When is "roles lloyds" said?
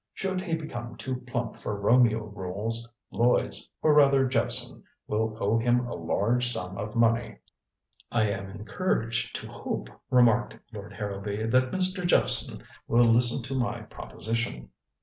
2.29-3.69